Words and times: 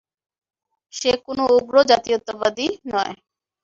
সে 0.93 1.11
কোনও 1.25 1.43
উগ্র 1.57 1.75
জাতীয়তাবাদী 1.89 2.67
নয়! 2.91 3.13